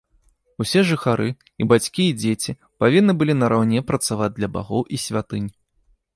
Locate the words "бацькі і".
1.71-2.15